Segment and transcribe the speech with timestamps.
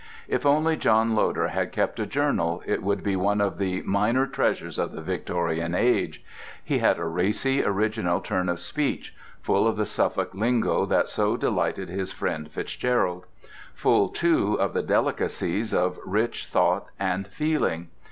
[0.27, 4.25] If only John Loder had kept a journal it would be one of the minor
[4.25, 6.23] treasures of the Victorian Age.
[6.63, 11.37] He had a racy, original turn of speech, full of the Suffolk lingo that so
[11.37, 13.25] delighted his friend FitzGerald;
[13.75, 17.89] full, too, of the delicacies of rich thought and feeling.